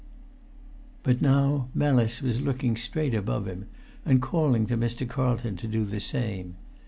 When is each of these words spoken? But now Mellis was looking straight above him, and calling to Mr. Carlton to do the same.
But 1.03 1.21
now 1.21 1.69
Mellis 1.75 2.23
was 2.23 2.41
looking 2.41 2.75
straight 2.75 3.13
above 3.13 3.45
him, 3.47 3.67
and 4.03 4.19
calling 4.19 4.65
to 4.65 4.75
Mr. 4.75 5.07
Carlton 5.07 5.57
to 5.57 5.67
do 5.67 5.85
the 5.85 5.99
same. 5.99 6.55